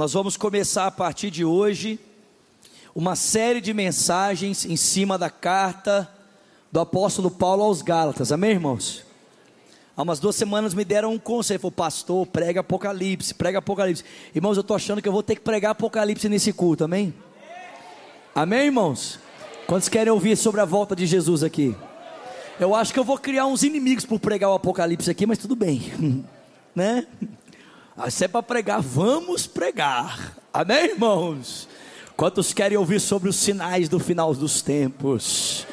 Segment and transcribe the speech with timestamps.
[0.00, 2.00] Nós vamos começar a partir de hoje
[2.94, 6.10] uma série de mensagens em cima da carta
[6.72, 8.32] do apóstolo Paulo aos Gálatas.
[8.32, 9.04] Amém, irmãos?
[9.94, 14.02] Há umas duas semanas me deram um conselho, falou, pastor, prega Apocalipse, prega Apocalipse.
[14.34, 17.12] Irmãos, eu estou achando que eu vou ter que pregar Apocalipse nesse culto, amém?
[18.34, 19.18] Amém, irmãos?
[19.66, 21.76] Quantos querem ouvir sobre a volta de Jesus aqui?
[22.58, 25.54] Eu acho que eu vou criar uns inimigos por pregar o Apocalipse aqui, mas tudo
[25.54, 25.92] bem,
[26.74, 27.06] né?
[28.02, 30.34] Ah, se é para pregar, vamos pregar.
[30.54, 31.68] Amém, irmãos?
[32.16, 35.66] Quantos querem ouvir sobre os sinais do final dos tempos?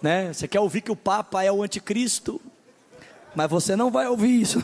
[0.00, 0.32] Né?
[0.32, 2.40] Você quer ouvir que o Papa é o anticristo?
[3.34, 4.62] Mas você não vai ouvir isso.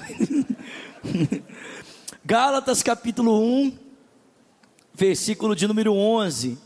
[2.25, 3.77] Gálatas capítulo 1,
[4.95, 6.57] versículo de número 11.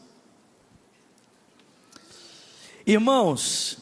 [2.87, 3.79] Irmãos,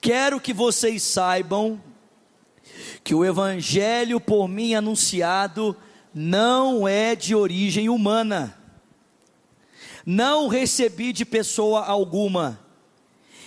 [0.00, 1.78] quero que vocês saibam
[3.02, 5.76] que o evangelho por mim anunciado
[6.14, 8.56] não é de origem humana.
[10.04, 12.58] Não recebi de pessoa alguma,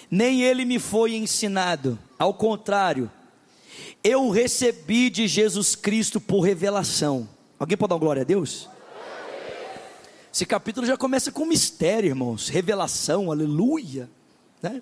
[0.09, 1.97] nem ele me foi ensinado.
[2.17, 3.11] Ao contrário,
[4.03, 7.27] eu recebi de Jesus Cristo por revelação.
[7.57, 8.69] Alguém pode dar glória a Deus?
[10.33, 12.49] Esse capítulo já começa com mistério, irmãos.
[12.49, 14.09] Revelação, aleluia.
[14.61, 14.81] Né?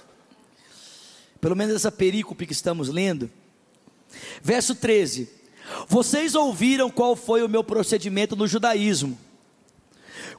[1.39, 3.29] Pelo menos essa perícope que estamos lendo.
[4.41, 5.29] Verso 13:
[5.87, 9.17] Vocês ouviram qual foi o meu procedimento no judaísmo,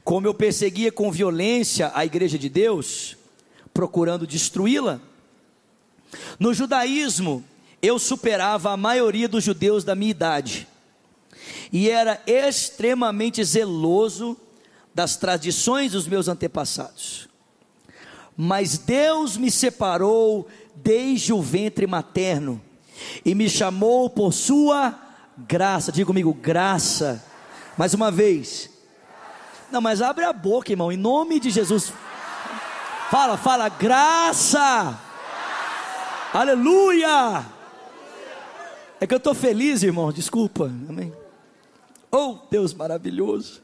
[0.03, 3.17] como eu perseguia com violência a igreja de Deus,
[3.73, 5.01] procurando destruí-la.
[6.39, 7.43] No judaísmo,
[7.81, 10.67] eu superava a maioria dos judeus da minha idade,
[11.71, 14.37] e era extremamente zeloso
[14.93, 17.27] das tradições dos meus antepassados.
[18.37, 22.61] Mas Deus me separou desde o ventre materno
[23.25, 24.97] e me chamou por sua
[25.37, 25.91] graça.
[25.91, 27.23] Diga comigo, graça.
[27.77, 28.69] Mais uma vez.
[29.71, 31.91] Não, mas abre a boca, irmão, em nome de Jesus.
[33.09, 34.59] Fala, fala, graça.
[34.59, 34.99] graça.
[36.33, 37.45] Aleluia.
[38.99, 40.65] É que eu estou feliz, irmão, desculpa.
[40.89, 41.13] Amém.
[42.11, 43.61] Oh, Deus maravilhoso.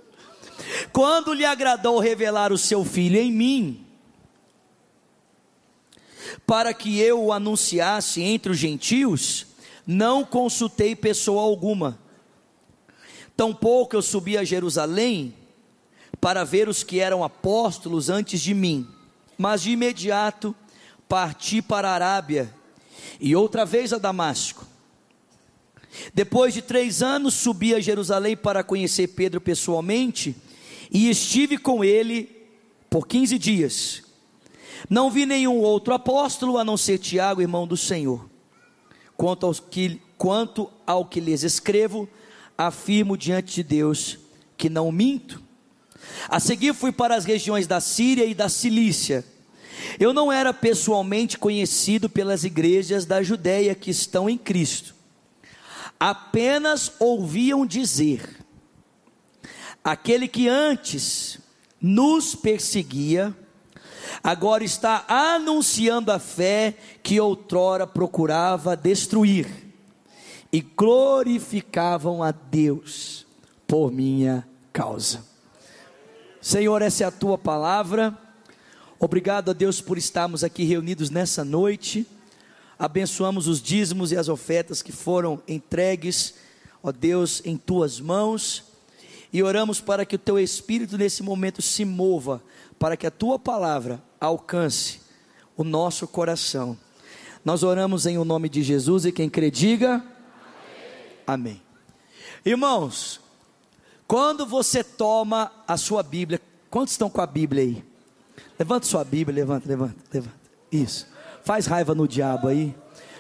[0.91, 3.87] Quando lhe agradou revelar o seu filho em mim,
[6.45, 9.47] para que eu o anunciasse entre os gentios,
[9.85, 11.99] não consultei pessoa alguma.
[13.35, 15.33] Tampouco eu subi a Jerusalém
[16.19, 18.87] para ver os que eram apóstolos antes de mim,
[19.37, 20.53] mas de imediato
[21.07, 22.53] parti para a Arábia
[23.19, 24.67] e outra vez a Damasco.
[26.13, 30.35] Depois de três anos, subi a Jerusalém para conhecer Pedro pessoalmente
[30.91, 32.29] e estive com ele
[32.89, 34.03] por quinze dias.
[34.87, 38.29] Não vi nenhum outro apóstolo a não ser Tiago, irmão do Senhor.
[39.17, 42.07] Quanto, aos que, quanto ao que lhes escrevo,
[42.57, 44.19] afirmo diante de Deus
[44.57, 45.41] que não minto.
[46.27, 49.25] A seguir fui para as regiões da Síria e da Cilícia.
[49.99, 54.93] Eu não era pessoalmente conhecido pelas igrejas da Judéia que estão em Cristo.
[55.99, 58.45] Apenas ouviam dizer:
[59.83, 61.39] aquele que antes
[61.81, 63.35] nos perseguia,
[64.23, 69.47] agora está anunciando a fé que outrora procurava destruir,
[70.51, 73.25] e glorificavam a Deus
[73.67, 75.23] por minha causa.
[76.41, 78.17] Senhor, essa é a tua palavra.
[78.99, 82.07] Obrigado a Deus por estarmos aqui reunidos nessa noite.
[82.77, 86.33] Abençoamos os dízimos e as ofertas que foram entregues,
[86.81, 88.63] ó Deus, em tuas mãos.
[89.31, 92.41] E oramos para que o teu espírito nesse momento se mova
[92.79, 95.01] para que a tua palavra alcance
[95.55, 96.77] o nosso coração.
[97.43, 99.95] Nós oramos em o nome de Jesus e quem crê, diga
[101.27, 101.51] Amém.
[101.51, 101.61] Amém.
[102.45, 103.19] Irmãos,
[104.07, 107.83] quando você toma a sua Bíblia, quantos estão com a Bíblia aí?
[108.57, 110.39] Levanta sua Bíblia, levanta, levanta, levanta.
[110.71, 111.07] Isso.
[111.43, 112.73] Faz raiva no diabo aí.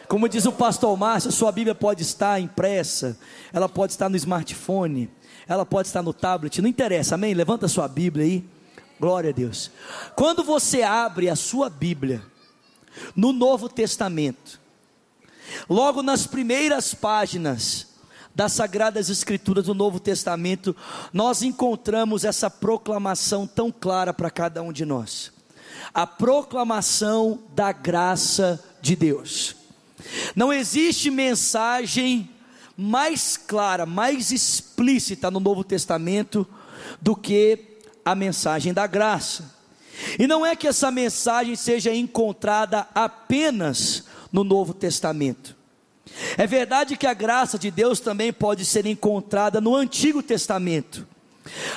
[0.07, 3.17] Como diz o pastor Márcio, sua Bíblia pode estar impressa,
[3.53, 5.09] ela pode estar no smartphone,
[5.47, 7.33] ela pode estar no tablet, não interessa, amém?
[7.33, 8.58] Levanta sua Bíblia aí.
[8.99, 9.71] Glória a Deus.
[10.15, 12.21] Quando você abre a sua Bíblia,
[13.15, 14.59] no Novo Testamento,
[15.69, 17.87] logo nas primeiras páginas
[18.35, 20.75] das Sagradas Escrituras do Novo Testamento,
[21.13, 25.31] nós encontramos essa proclamação tão clara para cada um de nós:
[25.93, 29.55] a proclamação da graça de Deus.
[30.35, 32.29] Não existe mensagem
[32.75, 36.47] mais clara, mais explícita no Novo Testamento
[37.01, 37.68] do que
[38.11, 39.57] a mensagem da graça.
[40.17, 45.55] E não é que essa mensagem seja encontrada apenas no Novo Testamento.
[46.37, 51.07] É verdade que a graça de Deus também pode ser encontrada no Antigo Testamento.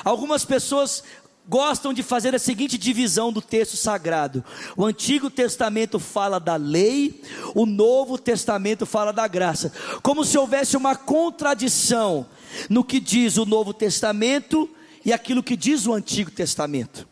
[0.03, 1.03] Algumas pessoas
[1.47, 4.43] gostam de fazer a seguinte divisão do texto sagrado:
[4.75, 7.21] o Antigo Testamento fala da lei,
[7.53, 9.71] o Novo Testamento fala da graça,
[10.01, 12.25] como se houvesse uma contradição
[12.69, 14.69] no que diz o Novo Testamento
[15.05, 17.07] e aquilo que diz o Antigo Testamento.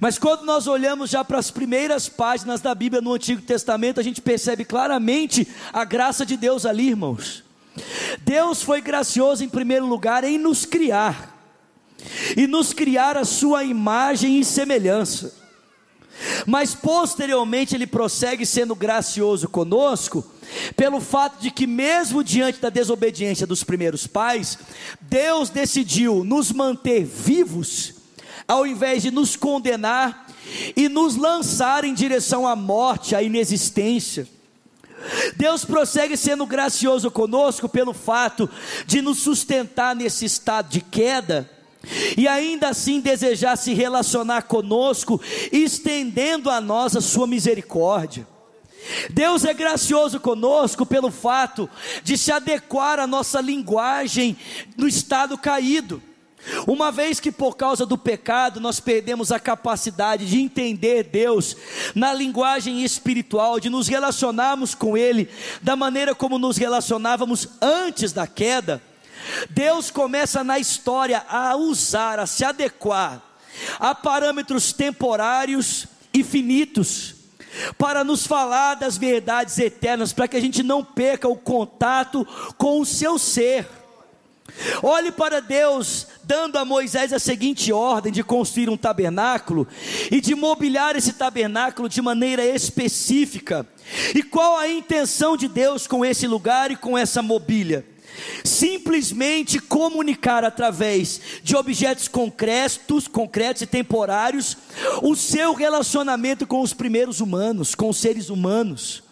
[0.00, 4.02] Mas quando nós olhamos já para as primeiras páginas da Bíblia no Antigo Testamento, a
[4.02, 7.44] gente percebe claramente a graça de Deus ali, irmãos.
[8.20, 11.38] Deus foi gracioso em primeiro lugar em nos criar
[12.36, 15.41] e nos criar a sua imagem e semelhança.
[16.46, 20.24] Mas posteriormente ele prossegue sendo gracioso conosco,
[20.76, 24.58] pelo fato de que, mesmo diante da desobediência dos primeiros pais,
[25.00, 27.94] Deus decidiu nos manter vivos,
[28.46, 30.26] ao invés de nos condenar
[30.76, 34.28] e nos lançar em direção à morte, à inexistência.
[35.36, 38.48] Deus prossegue sendo gracioso conosco pelo fato
[38.86, 41.50] de nos sustentar nesse estado de queda
[42.16, 45.20] e ainda assim desejar se relacionar conosco,
[45.50, 48.26] estendendo a nós a sua misericórdia.
[49.10, 51.68] Deus é gracioso conosco pelo fato
[52.02, 54.36] de se adequar à nossa linguagem
[54.76, 56.02] no estado caído.
[56.66, 61.56] Uma vez que por causa do pecado nós perdemos a capacidade de entender Deus
[61.94, 65.28] na linguagem espiritual, de nos relacionarmos com Ele
[65.62, 68.82] da maneira como nos relacionávamos antes da queda,
[69.50, 73.22] Deus começa na história a usar, a se adequar
[73.78, 77.14] a parâmetros temporários e finitos,
[77.76, 82.26] para nos falar das verdades eternas, para que a gente não perca o contato
[82.56, 83.68] com o seu ser.
[84.82, 89.66] Olhe para Deus dando a Moisés a seguinte ordem de construir um tabernáculo
[90.10, 93.66] e de mobiliar esse tabernáculo de maneira específica.
[94.14, 97.91] E qual a intenção de Deus com esse lugar e com essa mobília?
[98.44, 104.56] Simplesmente comunicar através de objetos concretos, concretos e temporários,
[105.02, 109.02] o seu relacionamento com os primeiros humanos, com os seres humanos.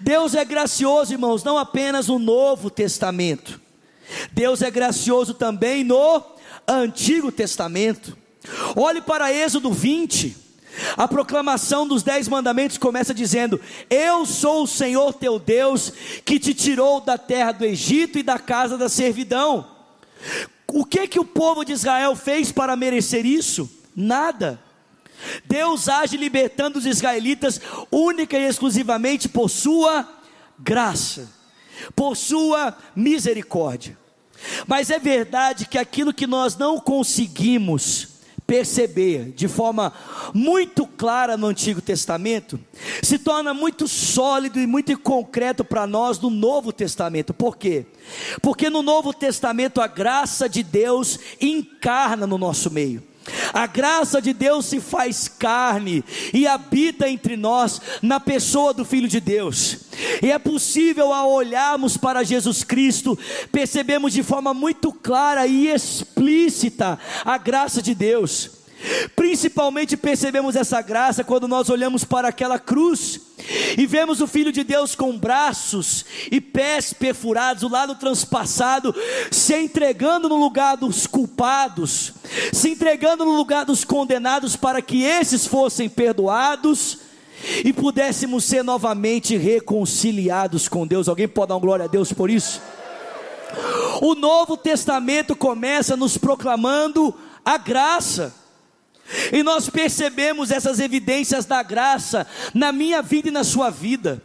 [0.00, 3.60] Deus é gracioso, irmãos, não apenas no Novo Testamento.
[4.32, 6.22] Deus é gracioso também no
[6.66, 8.16] Antigo Testamento.
[8.76, 10.43] Olhe para Êxodo 20.
[10.96, 15.92] A proclamação dos dez mandamentos começa dizendo: Eu sou o Senhor teu Deus,
[16.24, 19.66] que te tirou da terra do Egito e da casa da servidão.
[20.66, 23.70] O que que o povo de Israel fez para merecer isso?
[23.94, 24.60] Nada.
[25.44, 27.60] Deus age libertando os israelitas
[27.90, 30.08] única e exclusivamente por sua
[30.58, 31.30] graça,
[31.94, 33.96] por sua misericórdia.
[34.66, 38.13] Mas é verdade que aquilo que nós não conseguimos
[38.46, 39.92] perceber de forma
[40.32, 42.60] muito clara no Antigo Testamento,
[43.02, 47.32] se torna muito sólido e muito concreto para nós no Novo Testamento.
[47.32, 47.86] Por quê?
[48.42, 53.02] Porque no Novo Testamento a graça de Deus encarna no nosso meio.
[53.54, 56.02] A graça de Deus se faz carne
[56.32, 59.76] e habita entre nós na pessoa do Filho de Deus.
[60.20, 63.16] E é possível, ao olharmos para Jesus Cristo,
[63.52, 68.50] percebemos de forma muito clara e explícita a graça de Deus.
[69.16, 73.20] Principalmente percebemos essa graça quando nós olhamos para aquela cruz
[73.78, 78.94] e vemos o Filho de Deus com braços e pés perfurados, o lado transpassado,
[79.30, 82.12] se entregando no lugar dos culpados,
[82.52, 86.98] se entregando no lugar dos condenados, para que esses fossem perdoados
[87.64, 91.08] e pudéssemos ser novamente reconciliados com Deus.
[91.08, 92.60] Alguém pode dar glória a Deus por isso?
[94.00, 97.14] O Novo Testamento começa nos proclamando
[97.44, 98.43] a graça.
[99.32, 104.22] E nós percebemos essas evidências da graça na minha vida e na sua vida.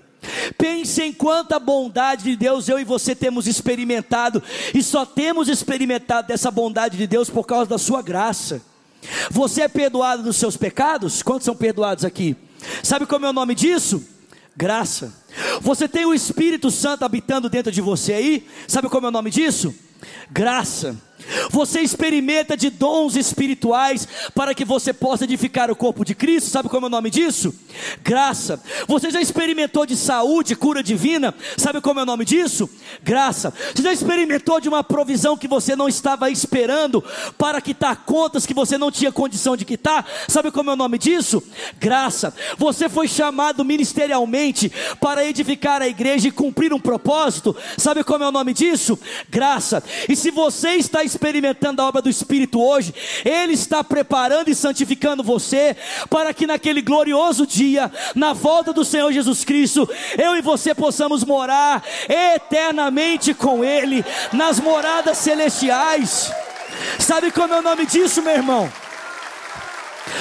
[0.57, 4.43] Pense em quanta bondade de Deus eu e você temos experimentado,
[4.73, 8.61] e só temos experimentado dessa bondade de Deus por causa da sua graça.
[9.31, 11.23] Você é perdoado dos seus pecados?
[11.23, 12.35] Quantos são perdoados aqui?
[12.83, 14.05] Sabe como é o nome disso?
[14.55, 15.13] Graça.
[15.61, 18.47] Você tem o Espírito Santo habitando dentro de você aí?
[18.67, 19.73] Sabe como é o nome disso?
[20.29, 20.97] Graça.
[21.51, 26.49] Você experimenta de dons espirituais para que você possa edificar o corpo de Cristo.
[26.49, 27.53] Sabe como é o nome disso?
[28.03, 28.61] Graça.
[28.87, 31.33] Você já experimentou de saúde, cura divina?
[31.57, 32.69] Sabe como é o nome disso?
[33.03, 33.53] Graça.
[33.73, 37.03] Você já experimentou de uma provisão que você não estava esperando
[37.37, 40.05] para quitar contas que você não tinha condição de quitar?
[40.27, 41.43] Sabe como é o nome disso?
[41.79, 42.33] Graça.
[42.57, 47.55] Você foi chamado ministerialmente para edificar a igreja e cumprir um propósito.
[47.77, 48.97] Sabe como é o nome disso?
[49.29, 49.83] Graça.
[50.07, 52.93] E se você está experimentando a obra do Espírito hoje,
[53.25, 55.75] Ele está preparando e santificando você,
[56.09, 61.23] para que naquele glorioso dia, na volta do Senhor Jesus Cristo, eu e você possamos
[61.23, 66.31] morar eternamente com Ele, nas moradas celestiais.
[66.97, 68.71] Sabe como é o nome disso, meu irmão?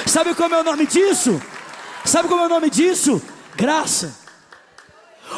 [0.05, 1.41] Sabe como é o nome disso?
[2.03, 3.21] Sabe como é o nome disso?
[3.55, 4.18] Graça.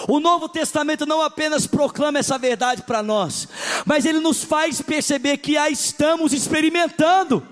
[0.07, 3.48] O Novo Testamento não apenas proclama essa verdade para nós,
[3.86, 7.45] mas ele nos faz perceber que a estamos experimentando.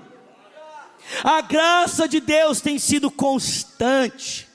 [1.23, 4.47] A graça de Deus tem sido constante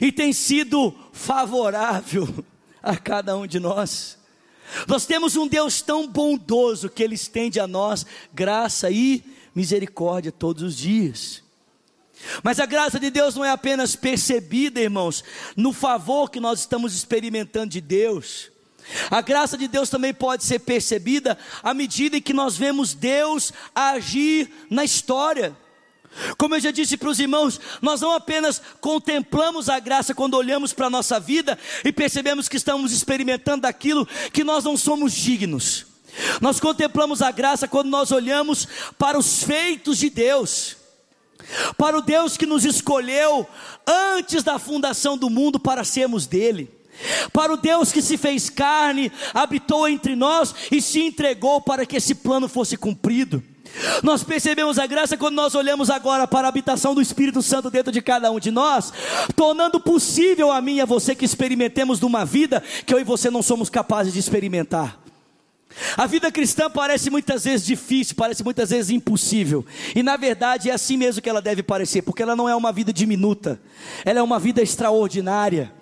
[0.00, 2.44] e tem sido favorável
[2.82, 4.18] a cada um de nós.
[4.86, 9.24] Nós temos um Deus tão bondoso que Ele estende a nós graça e
[9.54, 11.42] misericórdia todos os dias.
[12.42, 15.24] Mas a graça de Deus não é apenas percebida, irmãos,
[15.56, 18.50] no favor que nós estamos experimentando de Deus.
[19.10, 23.52] A graça de Deus também pode ser percebida à medida em que nós vemos Deus
[23.74, 25.56] agir na história.
[26.36, 30.72] Como eu já disse para os irmãos, nós não apenas contemplamos a graça quando olhamos
[30.72, 35.86] para a nossa vida e percebemos que estamos experimentando aquilo que nós não somos dignos.
[36.40, 38.66] Nós contemplamos a graça quando nós olhamos
[38.98, 40.77] para os feitos de Deus,
[41.76, 43.46] para o Deus que nos escolheu
[43.86, 46.70] antes da fundação do mundo para sermos dele,
[47.32, 51.96] para o Deus que se fez carne, habitou entre nós e se entregou para que
[51.96, 53.42] esse plano fosse cumprido.
[54.02, 57.92] Nós percebemos a graça quando nós olhamos agora para a habitação do Espírito Santo dentro
[57.92, 58.92] de cada um de nós,
[59.36, 63.04] tornando possível a mim e a você que experimentemos de uma vida que eu e
[63.04, 64.98] você não somos capazes de experimentar.
[65.96, 70.72] A vida cristã parece muitas vezes difícil, parece muitas vezes impossível, e na verdade é
[70.72, 73.60] assim mesmo que ela deve parecer, porque ela não é uma vida diminuta,
[74.04, 75.72] ela é uma vida extraordinária.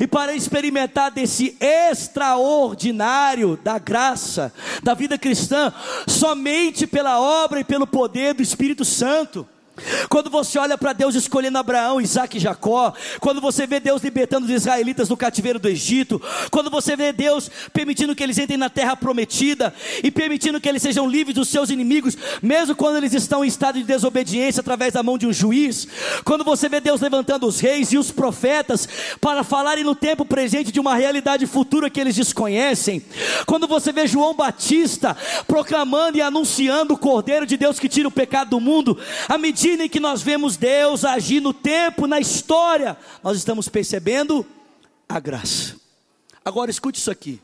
[0.00, 5.72] E para experimentar desse extraordinário da graça, da vida cristã,
[6.06, 9.46] somente pela obra e pelo poder do Espírito Santo.
[10.08, 14.46] Quando você olha para Deus escolhendo Abraão, Isaac e Jacó, quando você vê Deus libertando
[14.46, 18.70] os israelitas do cativeiro do Egito, quando você vê Deus permitindo que eles entrem na
[18.70, 23.44] terra prometida e permitindo que eles sejam livres dos seus inimigos, mesmo quando eles estão
[23.44, 25.86] em estado de desobediência através da mão de um juiz,
[26.24, 28.88] quando você vê Deus levantando os reis e os profetas
[29.20, 33.04] para falarem no tempo presente de uma realidade futura que eles desconhecem,
[33.44, 35.14] quando você vê João Batista
[35.46, 39.65] proclamando e anunciando o Cordeiro de Deus que tira o pecado do mundo, à medida
[39.66, 44.46] medida em que nós vemos Deus agir no tempo, na história, nós estamos percebendo
[45.08, 45.74] a graça.
[46.44, 47.40] Agora escute isso aqui.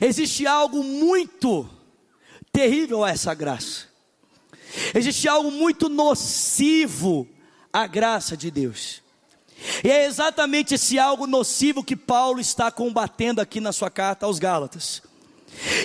[0.00, 1.68] Existe algo muito
[2.52, 3.86] terrível a essa graça.
[4.94, 7.26] Existe algo muito nocivo
[7.72, 9.02] à graça de Deus.
[9.82, 14.38] E é exatamente esse algo nocivo que Paulo está combatendo aqui na sua carta aos
[14.38, 15.02] Gálatas.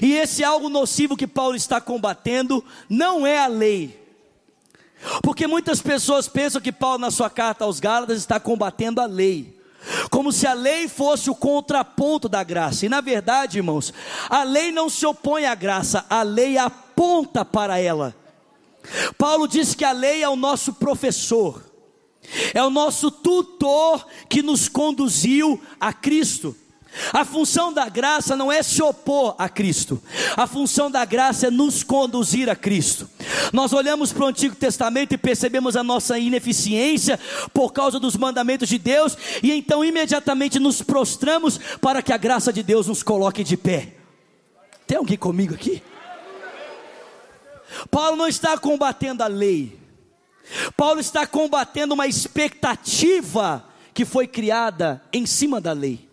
[0.02, 4.00] E esse algo nocivo que Paulo está combatendo não é a lei,
[5.22, 9.58] porque muitas pessoas pensam que Paulo, na sua carta aos Gálatas, está combatendo a lei,
[10.10, 13.94] como se a lei fosse o contraponto da graça, e na verdade, irmãos,
[14.30, 18.16] a lei não se opõe à graça, a lei aponta para ela.
[19.18, 21.64] Paulo diz que a lei é o nosso professor,
[22.54, 26.56] é o nosso tutor que nos conduziu a Cristo.
[27.14, 30.02] A função da graça não é se opor a Cristo,
[30.36, 33.10] a função da graça é nos conduzir a Cristo.
[33.54, 37.20] Nós olhamos para o Antigo Testamento e percebemos a nossa ineficiência
[37.54, 42.52] por causa dos mandamentos de Deus, e então imediatamente nos prostramos para que a graça
[42.52, 43.94] de Deus nos coloque de pé.
[44.88, 45.84] Tem alguém comigo aqui?
[47.92, 49.78] Paulo não está combatendo a lei,
[50.76, 56.09] Paulo está combatendo uma expectativa que foi criada em cima da lei.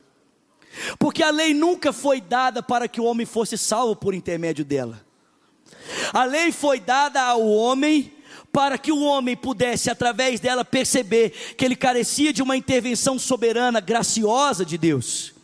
[0.98, 5.04] Porque a lei nunca foi dada para que o homem fosse salvo por intermédio dela.
[6.12, 8.12] A lei foi dada ao homem
[8.52, 13.80] para que o homem pudesse, através dela, perceber que ele carecia de uma intervenção soberana,
[13.80, 15.34] graciosa de Deus.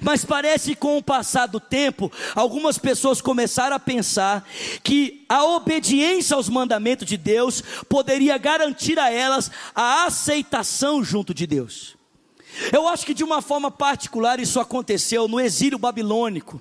[0.00, 4.46] Mas parece que com o passar do tempo, algumas pessoas começaram a pensar
[4.82, 11.46] que a obediência aos mandamentos de Deus poderia garantir a elas a aceitação junto de
[11.46, 11.96] Deus.
[12.72, 16.60] Eu acho que de uma forma particular isso aconteceu no exílio babilônico.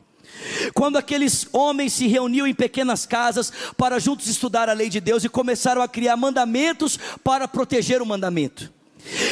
[0.74, 5.24] Quando aqueles homens se reuniam em pequenas casas para juntos estudar a lei de Deus
[5.24, 8.72] e começaram a criar mandamentos para proteger o mandamento.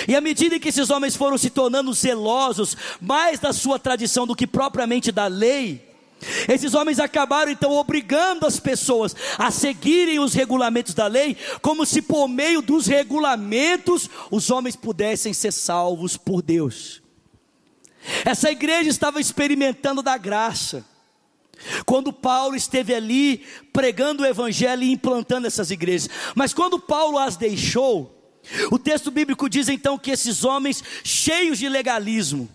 [0.07, 4.35] E à medida que esses homens foram se tornando zelosos mais da sua tradição do
[4.35, 5.88] que propriamente da lei,
[6.47, 12.01] esses homens acabaram então obrigando as pessoas a seguirem os regulamentos da lei, como se
[12.01, 17.01] por meio dos regulamentos os homens pudessem ser salvos por Deus.
[18.25, 20.85] Essa igreja estava experimentando da graça.
[21.85, 27.35] Quando Paulo esteve ali pregando o evangelho e implantando essas igrejas, mas quando Paulo as
[27.35, 28.15] deixou,
[28.71, 32.49] o texto bíblico diz então que esses homens cheios de legalismo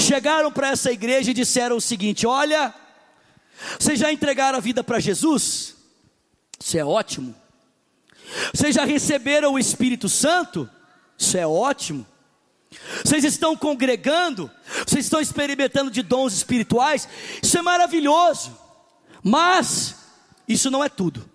[0.00, 2.74] chegaram para essa igreja e disseram o seguinte: Olha,
[3.78, 5.76] Vocês já entregaram a vida para Jesus?
[6.60, 7.34] Isso é ótimo.
[8.54, 10.68] Vocês já receberam o Espírito Santo?
[11.16, 12.06] Isso é ótimo.
[13.04, 14.50] Vocês estão congregando?
[14.86, 17.08] Vocês estão experimentando de dons espirituais?
[17.42, 18.56] Isso é maravilhoso.
[19.22, 19.96] Mas
[20.46, 21.28] isso não é tudo.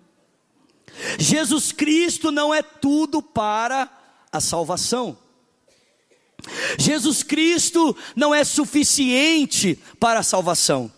[1.18, 3.90] Jesus Cristo não é tudo para
[4.30, 5.18] a salvação.
[6.78, 10.92] Jesus Cristo não é suficiente para a salvação.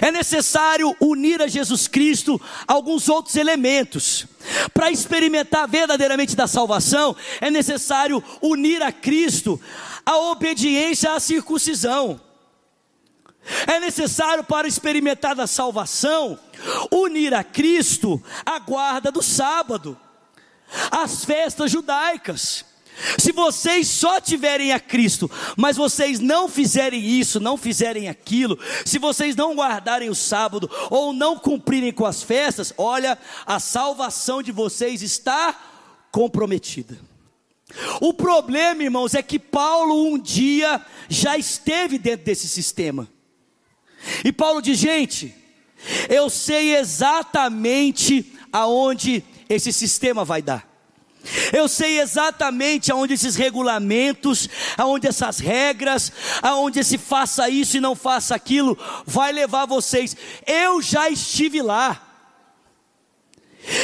[0.00, 4.26] É necessário unir a Jesus Cristo alguns outros elementos.
[4.72, 9.60] Para experimentar verdadeiramente da salvação, é necessário unir a Cristo
[10.04, 12.20] a obediência à circuncisão.
[13.66, 16.38] É necessário para experimentar da salvação,
[16.92, 19.98] unir a Cristo a guarda do sábado,
[20.90, 22.64] as festas judaicas.
[23.18, 28.98] Se vocês só tiverem a Cristo, mas vocês não fizerem isso, não fizerem aquilo, se
[28.98, 34.50] vocês não guardarem o sábado ou não cumprirem com as festas, olha, a salvação de
[34.50, 35.54] vocês está
[36.10, 36.98] comprometida.
[38.00, 43.06] O problema, irmãos, é que Paulo um dia já esteve dentro desse sistema.
[44.24, 45.34] E Paulo diz: gente,
[46.08, 50.67] eu sei exatamente aonde esse sistema vai dar.
[51.52, 57.94] Eu sei exatamente aonde esses regulamentos, aonde essas regras, aonde esse faça isso e não
[57.94, 60.16] faça aquilo, vai levar vocês.
[60.46, 62.07] Eu já estive lá.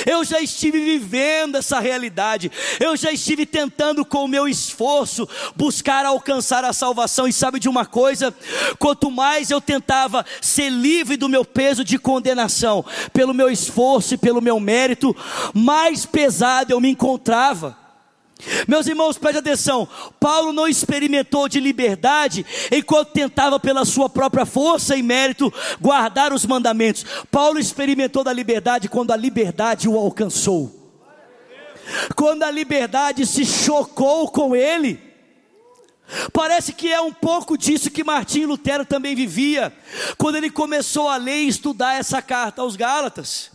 [0.07, 2.51] Eu já estive vivendo essa realidade,
[2.81, 7.69] eu já estive tentando com o meu esforço buscar alcançar a salvação, e sabe de
[7.69, 8.35] uma coisa?
[8.79, 14.19] Quanto mais eu tentava ser livre do meu peso de condenação, pelo meu esforço e
[14.19, 15.15] pelo meu mérito,
[15.53, 17.84] mais pesado eu me encontrava.
[18.69, 19.89] Meus irmãos, preste atenção:
[20.21, 26.45] Paulo não experimentou de liberdade enquanto tentava, pela sua própria força e mérito, guardar os
[26.45, 27.05] mandamentos.
[27.31, 30.83] Paulo experimentou da liberdade quando a liberdade o alcançou.
[32.17, 35.15] Quando a liberdade se chocou com ele.
[36.33, 39.73] Parece que é um pouco disso que Martinho Lutero também vivia,
[40.19, 43.54] quando ele começou a ler e estudar essa carta aos Gálatas.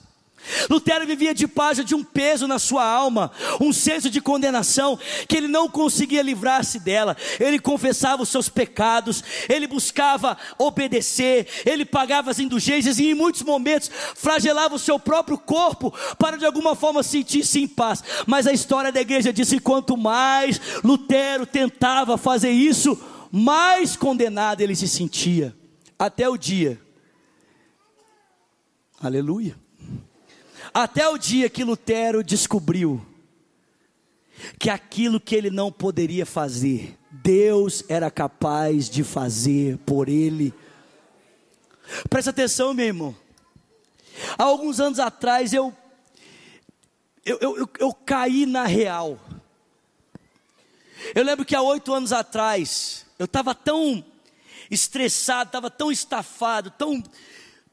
[0.70, 5.38] Lutero vivia de página de um peso na sua alma, um senso de condenação, que
[5.38, 7.16] ele não conseguia livrar-se dela.
[7.40, 13.42] Ele confessava os seus pecados, ele buscava obedecer, ele pagava as indulgências e em muitos
[13.42, 18.04] momentos flagelava o seu próprio corpo para de alguma forma sentir-se em paz.
[18.26, 23.00] Mas a história da igreja diz que quanto mais Lutero tentava fazer isso,
[23.32, 25.56] mais condenado ele se sentia,
[25.98, 26.80] até o dia.
[29.02, 29.69] Aleluia
[30.74, 33.06] até o dia que Lutero descobriu
[34.58, 40.54] que aquilo que ele não poderia fazer, Deus era capaz de fazer por ele.
[42.10, 43.16] Presta atenção, meu irmão.
[44.38, 45.76] Há alguns anos atrás eu,
[47.26, 49.20] eu, eu, eu, eu caí na real.
[51.16, 54.04] Eu lembro que há oito anos atrás, eu estava tão
[54.70, 57.04] estressado, estava tão estafado, tão,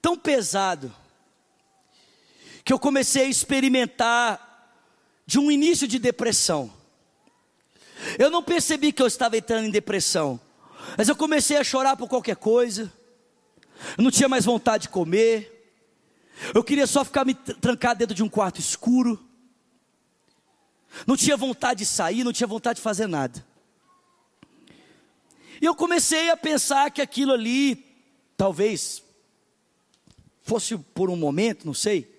[0.00, 0.92] tão pesado
[2.66, 4.74] que eu comecei a experimentar
[5.24, 6.68] de um início de depressão.
[8.18, 10.40] Eu não percebi que eu estava entrando em depressão,
[10.98, 12.92] mas eu comecei a chorar por qualquer coisa.
[13.96, 15.78] Eu não tinha mais vontade de comer.
[16.52, 19.24] Eu queria só ficar me trancado dentro de um quarto escuro.
[21.06, 23.46] Não tinha vontade de sair, não tinha vontade de fazer nada.
[25.62, 27.86] E eu comecei a pensar que aquilo ali,
[28.36, 29.04] talvez,
[30.42, 32.15] fosse por um momento, não sei.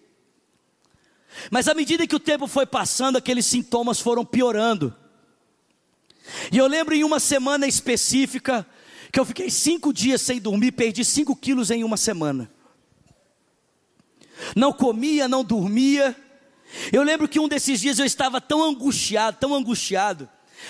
[1.52, 4.94] Mas à medida que o tempo foi passando, aqueles sintomas foram piorando.
[6.52, 8.66] E eu lembro em uma semana específica,
[9.12, 12.50] que eu fiquei cinco dias sem dormir, perdi cinco quilos em uma semana.
[14.56, 16.16] Não comia, não dormia.
[16.92, 20.30] Eu lembro que um desses dias eu estava tão angustiado, tão angustiado,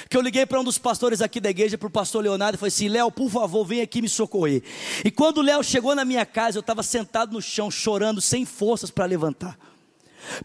[0.10, 2.60] que eu liguei para um dos pastores aqui da igreja, para o pastor Leonardo, e
[2.60, 4.62] falei assim: Léo, por favor, vem aqui me socorrer.
[5.04, 8.46] E quando o Léo chegou na minha casa, eu estava sentado no chão, chorando, sem
[8.46, 9.58] forças para levantar.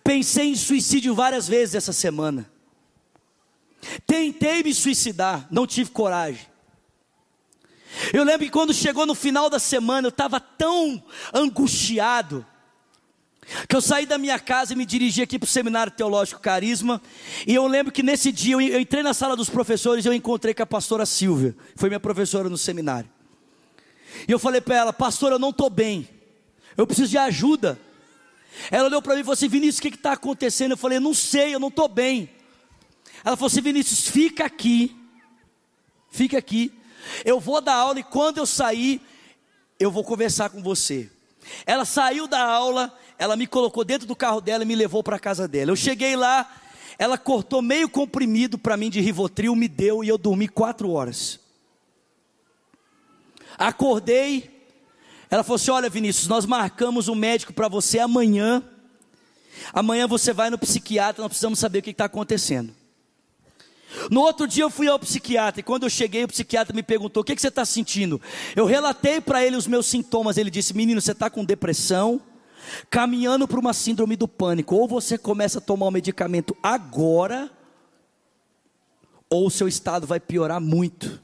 [0.04, 2.50] Pensei em suicídio várias vezes essa semana.
[4.06, 6.46] Tentei me suicidar, não tive coragem.
[8.12, 12.46] Eu lembro que quando chegou no final da semana, eu estava tão angustiado,
[13.68, 17.02] que eu saí da minha casa e me dirigi aqui para o Seminário Teológico Carisma,
[17.46, 20.54] e eu lembro que nesse dia eu entrei na sala dos professores e eu encontrei
[20.54, 23.10] com a pastora Silvia, foi minha professora no seminário.
[24.26, 26.08] E eu falei para ela, pastora, eu não estou bem,
[26.76, 27.78] eu preciso de ajuda.
[28.70, 30.72] Ela olhou para mim e falou assim: Vinícius, o que está acontecendo?
[30.72, 32.30] Eu falei: Não sei, eu não estou bem.
[33.24, 34.96] Ela falou assim: Vinícius, fica aqui,
[36.10, 36.72] fica aqui.
[37.24, 39.00] Eu vou dar aula e quando eu sair,
[39.78, 41.10] eu vou conversar com você.
[41.66, 45.16] Ela saiu da aula, ela me colocou dentro do carro dela e me levou para
[45.16, 45.70] a casa dela.
[45.70, 46.48] Eu cheguei lá,
[46.98, 51.40] ela cortou meio comprimido para mim de Rivotril, me deu e eu dormi quatro horas.
[53.58, 54.61] Acordei,
[55.32, 58.62] ela falou assim: Olha, Vinícius, nós marcamos um médico para você amanhã.
[59.72, 62.74] Amanhã você vai no psiquiatra, nós precisamos saber o que está acontecendo.
[64.10, 67.22] No outro dia eu fui ao psiquiatra e quando eu cheguei, o psiquiatra me perguntou:
[67.22, 68.20] O que, que você está sentindo?
[68.54, 70.36] Eu relatei para ele os meus sintomas.
[70.36, 72.20] Ele disse: Menino, você está com depressão,
[72.90, 74.76] caminhando para uma síndrome do pânico.
[74.76, 77.50] Ou você começa a tomar o medicamento agora,
[79.30, 81.22] ou o seu estado vai piorar muito.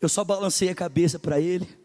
[0.00, 1.82] Eu só balancei a cabeça para ele,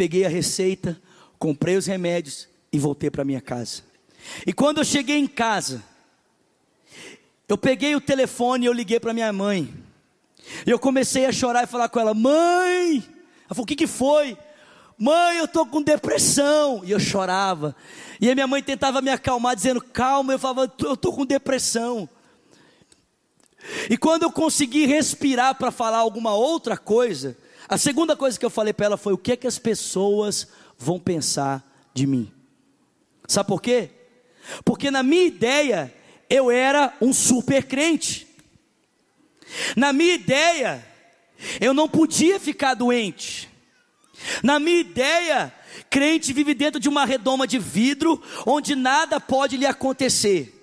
[0.00, 0.98] peguei a receita,
[1.38, 3.82] comprei os remédios e voltei para minha casa.
[4.46, 5.84] E quando eu cheguei em casa,
[7.46, 9.70] eu peguei o telefone e eu liguei para minha mãe.
[10.66, 13.04] E eu comecei a chorar e falar com ela: Mãe!
[13.44, 14.38] Ela falou: O que, que foi?
[14.96, 16.80] Mãe, eu estou com depressão.
[16.82, 17.76] E eu chorava.
[18.18, 20.32] E a minha mãe tentava me acalmar, dizendo: Calma.
[20.32, 22.08] Eu falava: Eu estou com depressão.
[23.90, 27.36] E quando eu consegui respirar para falar alguma outra coisa,
[27.70, 30.48] a segunda coisa que eu falei para ela foi: O que é que as pessoas
[30.76, 32.32] vão pensar de mim?
[33.28, 33.90] Sabe por quê?
[34.64, 35.94] Porque na minha ideia,
[36.28, 38.26] eu era um super crente.
[39.76, 40.84] Na minha ideia,
[41.60, 43.48] eu não podia ficar doente.
[44.42, 45.54] Na minha ideia,
[45.88, 50.56] crente vive dentro de uma redoma de vidro onde nada pode lhe acontecer.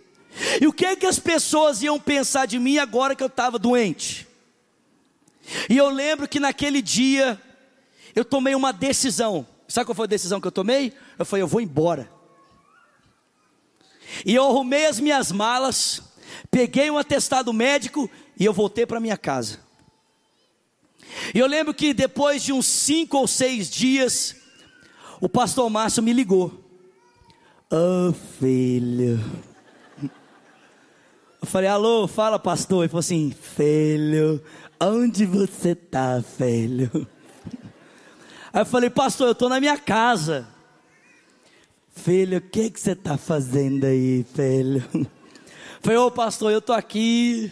[0.60, 3.58] E o que é que as pessoas iam pensar de mim agora que eu estava
[3.58, 4.27] doente?
[5.69, 7.39] E eu lembro que naquele dia
[8.15, 9.45] eu tomei uma decisão.
[9.67, 10.93] Sabe qual foi a decisão que eu tomei?
[11.17, 12.10] Eu falei, eu vou embora.
[14.25, 16.01] E eu arrumei as minhas malas,
[16.49, 19.60] peguei um atestado médico e eu voltei para minha casa.
[21.33, 24.36] E eu lembro que depois de uns cinco ou seis dias,
[25.19, 26.63] o pastor Márcio me ligou.
[27.69, 29.19] Oh, filho.
[31.41, 32.83] Eu falei, alô, fala pastor.
[32.83, 34.41] Ele falou assim, filho,
[34.80, 37.08] onde você tá, filho?
[38.54, 40.48] Aí eu falei, pastor, eu estou na minha casa.
[41.96, 44.84] Filho, o que, que você está fazendo aí, filho?
[45.82, 47.52] Falei, ô pastor, eu estou aqui.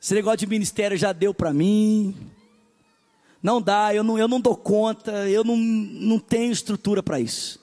[0.00, 2.14] Esse negócio de ministério já deu para mim.
[3.42, 7.60] Não dá, eu não, eu não dou conta, eu não, não tenho estrutura para isso.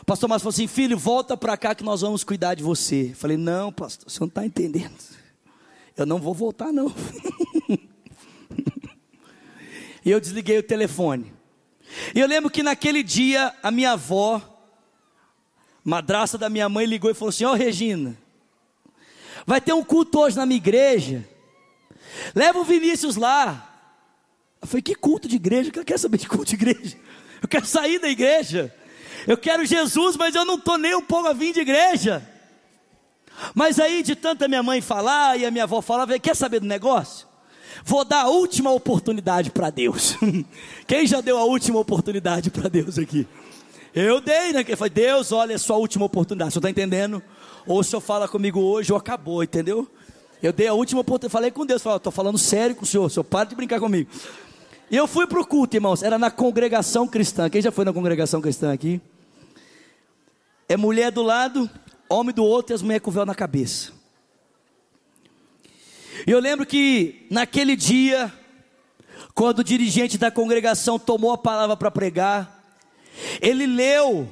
[0.00, 3.12] O pastor Márcio falou assim: filho, volta para cá que nós vamos cuidar de você.
[3.14, 4.96] falei, não, pastor, você não está entendendo.
[5.96, 6.92] Eu não vou voltar, não.
[10.04, 11.32] e eu desliguei o telefone.
[12.14, 14.42] E eu lembro que naquele dia a minha avó
[15.84, 18.16] madraça da minha mãe ligou e falou assim: Ó oh, Regina,
[19.46, 21.26] vai ter um culto hoje na minha igreja.
[22.34, 23.66] Leva o Vinícius lá.
[24.60, 25.70] Eu falei: Que culto de igreja?
[25.74, 26.96] Eu quero saber de culto de igreja.
[27.42, 28.74] Eu quero sair da igreja.
[29.26, 32.26] Eu quero Jesus, mas eu não estou nem um pouco a vir de igreja.
[33.54, 36.66] Mas aí, de tanta minha mãe falar e a minha avó falar, quer saber do
[36.66, 37.26] negócio?
[37.84, 40.16] Vou dar a última oportunidade para Deus.
[40.86, 43.26] Quem já deu a última oportunidade para Deus aqui?
[43.94, 44.64] Eu dei, né?
[44.76, 46.52] Foi Deus, olha, é sua última oportunidade.
[46.52, 47.22] Senhor está entendendo?
[47.66, 49.88] Ou o senhor fala comigo hoje ou acabou, entendeu?
[50.42, 53.04] Eu dei a última oportunidade, falei com Deus, falei, estou falando sério com o senhor,
[53.04, 54.08] o senhor para de brincar comigo.
[54.90, 57.50] E eu fui para o culto, irmãos, era na congregação cristã.
[57.50, 59.00] Quem já foi na congregação cristã aqui?
[60.68, 61.68] É mulher do lado,
[62.08, 63.92] homem do outro e as mulheres com véu na cabeça.
[66.26, 68.32] E eu lembro que naquele dia,
[69.34, 72.78] quando o dirigente da congregação tomou a palavra para pregar,
[73.40, 74.28] ele leu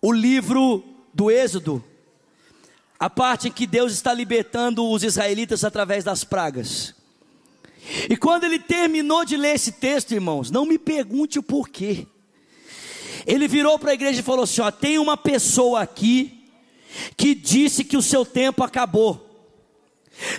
[0.00, 1.84] o livro do Êxodo,
[2.98, 6.94] a parte em que Deus está libertando os israelitas através das pragas.
[8.08, 12.06] E quando ele terminou de ler esse texto, irmãos, não me pergunte o porquê.
[13.26, 16.44] Ele virou para a igreja e falou assim: ó, tem uma pessoa aqui
[17.16, 19.29] que disse que o seu tempo acabou.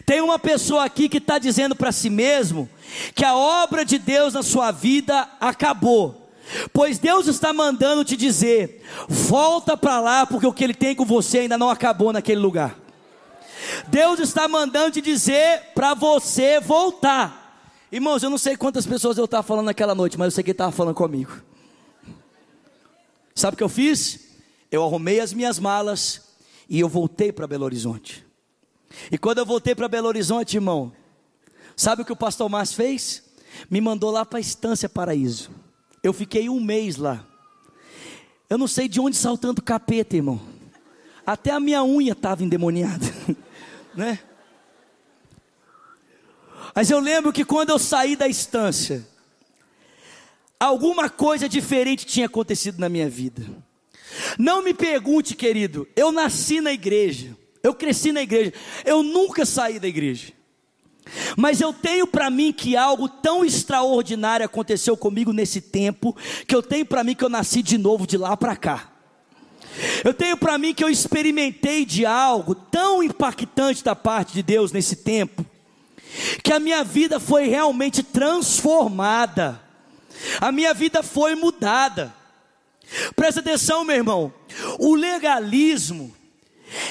[0.06, 2.70] Tem uma pessoa aqui que está dizendo para si mesmo
[3.16, 6.30] que a obra de Deus na sua vida acabou.
[6.74, 11.06] Pois Deus está mandando te dizer: volta para lá, porque o que Ele tem com
[11.06, 12.78] você ainda não acabou naquele lugar.
[13.88, 17.40] Deus está mandando te dizer para você voltar.
[17.92, 20.52] Irmãos, eu não sei quantas pessoas eu estava falando naquela noite, mas eu sei que
[20.52, 21.42] estava falando comigo.
[23.36, 24.32] Sabe o que eu fiz?
[24.72, 26.22] Eu arrumei as minhas malas
[26.70, 28.31] e eu voltei para Belo Horizonte.
[29.12, 30.92] E quando eu voltei para Belo Horizonte, irmão,
[31.76, 33.24] sabe o que o pastor Márcio fez?
[33.70, 35.52] Me mandou lá para a Estância Paraíso.
[36.04, 37.26] Eu fiquei um mês lá.
[38.50, 40.42] Eu não sei de onde saiu tanto capeta, irmão.
[41.26, 43.06] Até a minha unha estava endemoniada,
[43.96, 44.20] né?
[46.74, 49.08] Mas eu lembro que quando eu saí da estância,
[50.60, 53.44] alguma coisa diferente tinha acontecido na minha vida.
[54.38, 58.54] Não me pergunte, querido, eu nasci na igreja, eu cresci na igreja,
[58.86, 60.34] eu nunca saí da igreja.
[61.36, 66.16] Mas eu tenho para mim que algo tão extraordinário aconteceu comigo nesse tempo,
[66.48, 68.92] que eu tenho para mim que eu nasci de novo de lá para cá.
[70.04, 74.72] Eu tenho para mim que eu experimentei de algo tão impactante da parte de Deus
[74.72, 75.46] nesse tempo,
[76.44, 79.62] que a minha vida foi realmente transformada,
[80.40, 82.14] a minha vida foi mudada.
[83.16, 84.34] Presta atenção, meu irmão,
[84.78, 86.14] o legalismo,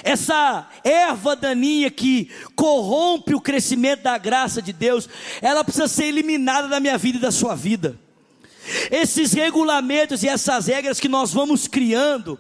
[0.03, 5.09] essa erva daninha que corrompe o crescimento da graça de Deus,
[5.41, 7.99] ela precisa ser eliminada da minha vida e da sua vida.
[8.91, 12.39] Esses regulamentos e essas regras que nós vamos criando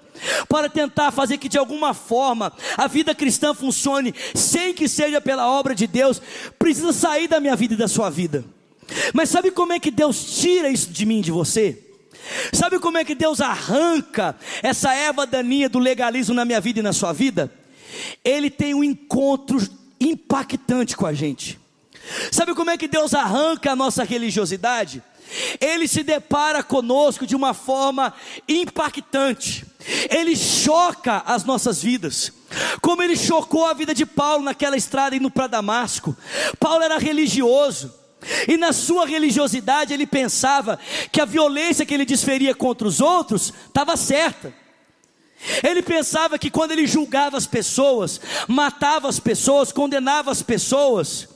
[0.48, 5.50] para tentar fazer que de alguma forma a vida cristã funcione sem que seja pela
[5.50, 6.20] obra de Deus,
[6.58, 8.44] precisa sair da minha vida e da sua vida.
[9.14, 11.89] Mas sabe como é que Deus tira isso de mim e de você?
[12.52, 16.82] Sabe como é que Deus arranca essa erva daninha do legalismo na minha vida e
[16.82, 17.50] na sua vida?
[18.24, 19.60] Ele tem um encontro
[20.00, 21.58] impactante com a gente.
[22.30, 25.02] Sabe como é que Deus arranca a nossa religiosidade?
[25.60, 28.12] Ele se depara conosco de uma forma
[28.48, 29.64] impactante.
[30.10, 32.32] Ele choca as nossas vidas,
[32.80, 36.16] como ele chocou a vida de Paulo naquela estrada indo para Damasco.
[36.58, 37.94] Paulo era religioso,
[38.46, 40.78] e na sua religiosidade ele pensava
[41.10, 44.52] que a violência que ele desferia contra os outros estava certa.
[45.62, 51.28] Ele pensava que quando ele julgava as pessoas, matava as pessoas, condenava as pessoas,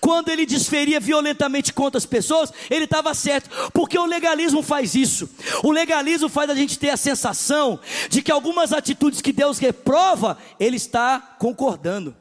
[0.00, 5.28] quando ele desferia violentamente contra as pessoas, ele estava certo, porque o legalismo faz isso.
[5.62, 10.38] O legalismo faz a gente ter a sensação de que algumas atitudes que Deus reprova,
[10.58, 12.14] ele está concordando.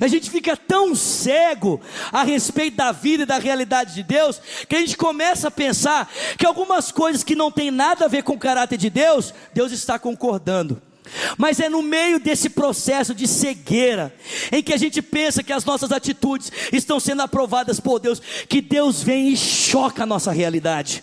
[0.00, 1.80] A gente fica tão cego
[2.12, 6.10] a respeito da vida e da realidade de Deus, que a gente começa a pensar
[6.36, 9.72] que algumas coisas que não tem nada a ver com o caráter de Deus, Deus
[9.72, 10.89] está concordando.
[11.36, 14.14] Mas é no meio desse processo de cegueira,
[14.52, 18.60] em que a gente pensa que as nossas atitudes estão sendo aprovadas por Deus, que
[18.60, 21.02] Deus vem e choca a nossa realidade,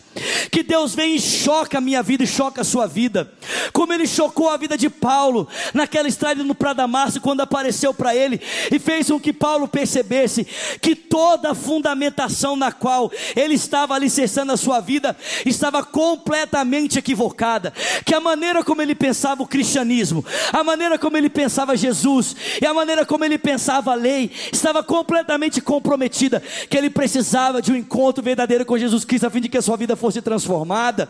[0.52, 3.32] que Deus vem e choca a minha vida e choca a sua vida,
[3.74, 8.40] como Ele chocou a vida de Paulo, naquela estrada no Damasco, quando apareceu para ele
[8.72, 10.46] e fez com que Paulo percebesse
[10.82, 15.16] que toda a fundamentação na qual ele estava alicerçando a sua vida
[15.46, 17.74] estava completamente equivocada,
[18.06, 22.36] que a maneira como ele pensava o cristianismo, cristianismo, a maneira como ele pensava Jesus
[22.62, 27.72] e a maneira como ele pensava a lei estava completamente comprometida, que ele precisava de
[27.72, 31.10] um encontro verdadeiro com Jesus Cristo a fim de que a sua vida fosse transformada.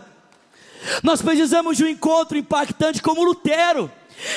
[1.02, 3.90] Nós precisamos de um encontro impactante como Lutero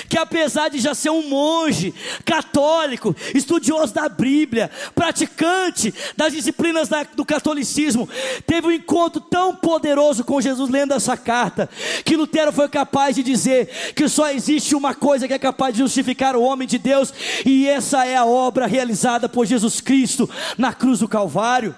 [0.08, 1.94] que apesar de já ser um monge
[2.26, 8.08] católico, estudioso da Bíblia, praticante das disciplinas da, do catolicismo,
[8.46, 11.70] teve um encontro tão poderoso com Jesus lendo essa carta,
[12.06, 15.80] que Lutero foi capaz de dizer que só existe uma coisa que é capaz de
[15.80, 17.13] justificar o homem de Deus,
[17.46, 21.76] e essa é a obra realizada por Jesus Cristo na cruz do Calvário.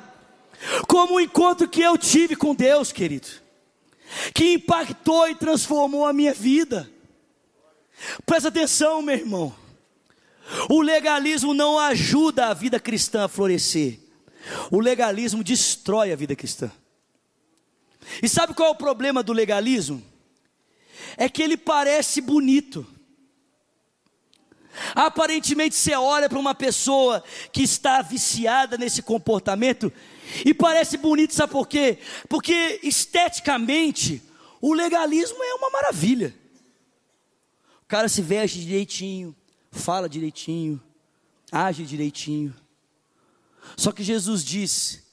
[0.87, 3.27] Como o encontro que eu tive com Deus, querido,
[4.33, 6.89] que impactou e transformou a minha vida.
[8.25, 9.55] Presta atenção, meu irmão.
[10.69, 13.99] O legalismo não ajuda a vida cristã a florescer.
[14.71, 16.71] O legalismo destrói a vida cristã.
[18.21, 20.03] E sabe qual é o problema do legalismo?
[21.17, 22.85] É que ele parece bonito.
[24.95, 29.93] Aparentemente você olha para uma pessoa que está viciada nesse comportamento
[30.43, 31.99] e parece bonito, sabe por quê?
[32.27, 34.21] Porque esteticamente
[34.59, 36.33] o legalismo é uma maravilha
[37.93, 39.35] cara se veste direitinho,
[39.69, 40.81] fala direitinho,
[41.51, 42.51] age direitinho.
[43.77, 45.03] Só que Jesus disse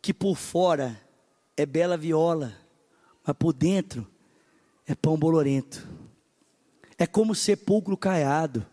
[0.00, 0.98] que por fora
[1.54, 2.56] é bela viola,
[3.22, 4.10] mas por dentro
[4.86, 5.86] é pão bolorento.
[6.96, 8.66] É como sepulcro caiado.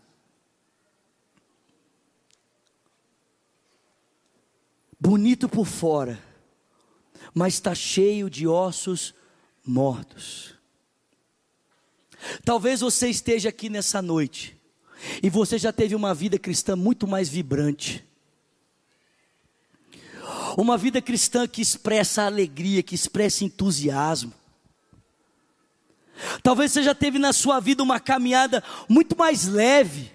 [4.98, 6.24] Bonito por fora,
[7.34, 9.14] mas está cheio de ossos
[9.62, 10.55] mortos.
[12.44, 14.56] Talvez você esteja aqui nessa noite
[15.22, 18.06] e você já teve uma vida cristã muito mais vibrante.
[20.58, 24.34] Uma vida cristã que expressa alegria, que expressa entusiasmo.
[26.42, 30.12] Talvez você já teve na sua vida uma caminhada muito mais leve.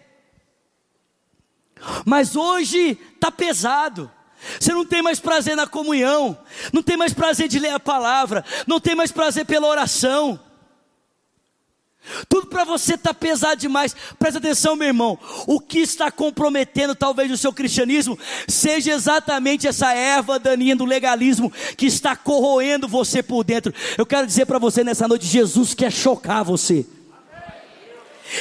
[2.04, 4.10] Mas hoje está pesado.
[4.58, 6.38] Você não tem mais prazer na comunhão,
[6.72, 10.40] não tem mais prazer de ler a palavra, não tem mais prazer pela oração.
[12.28, 13.94] Tudo para você está pesado demais.
[14.18, 15.18] Presta atenção, meu irmão.
[15.46, 21.52] O que está comprometendo talvez o seu cristianismo seja exatamente essa erva daninha do legalismo
[21.76, 23.72] que está corroendo você por dentro.
[23.96, 26.86] Eu quero dizer para você nessa noite: Jesus quer chocar você.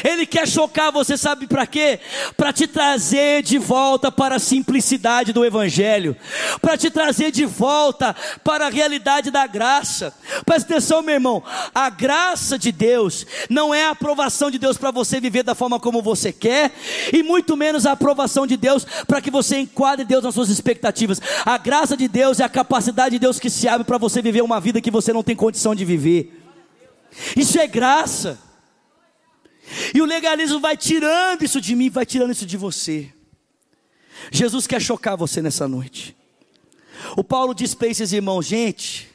[0.04, 1.99] Ele quer chocar você, sabe para quê?
[2.38, 6.15] Para te trazer de volta para a simplicidade do Evangelho,
[6.62, 10.13] para te trazer de volta para a realidade da graça.
[10.45, 14.91] Presta atenção, meu irmão, a graça de Deus não é a aprovação de Deus para
[14.91, 16.71] você viver da forma como você quer,
[17.12, 21.21] e muito menos a aprovação de Deus para que você enquadre Deus nas suas expectativas.
[21.45, 24.41] A graça de Deus é a capacidade de Deus que se abre para você viver
[24.41, 26.36] uma vida que você não tem condição de viver.
[27.36, 28.49] Isso é graça.
[29.93, 33.13] E o legalismo vai tirando isso de mim, vai tirando isso de você.
[34.32, 36.15] Jesus quer chocar você nessa noite.
[37.15, 39.10] O Paulo diz para esses irmãos: gente,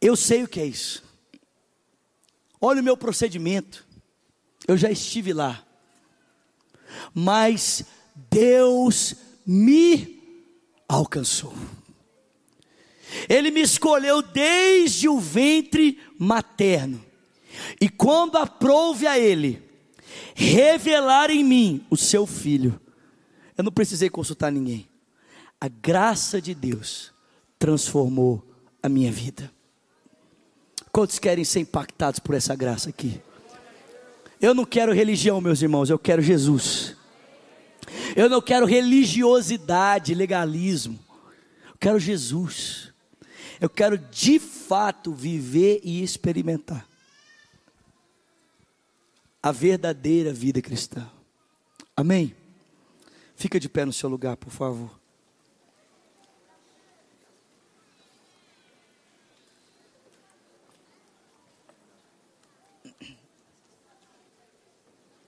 [0.00, 1.02] eu sei o que é isso.
[2.60, 3.86] Olha o meu procedimento.
[4.66, 5.64] Eu já estive lá.
[7.14, 7.84] Mas
[8.30, 9.14] Deus
[9.46, 10.22] me
[10.88, 11.54] alcançou.
[13.28, 17.11] Ele me escolheu desde o ventre materno
[17.80, 19.62] e quando aprouve a Ele
[20.34, 22.80] revelar em mim o seu filho,
[23.56, 24.88] eu não precisei consultar ninguém.
[25.60, 27.12] A graça de Deus
[27.58, 28.42] transformou
[28.82, 29.50] a minha vida.
[30.90, 33.20] Quantos querem ser impactados por essa graça aqui?
[34.40, 36.96] Eu não quero religião, meus irmãos, eu quero Jesus.
[38.16, 40.98] Eu não quero religiosidade, legalismo.
[41.68, 42.92] Eu quero Jesus.
[43.60, 46.91] Eu quero de fato viver e experimentar
[49.42, 51.10] a verdadeira vida cristã.
[51.96, 52.34] Amém?
[53.34, 55.02] Fica de pé no seu lugar, por favor.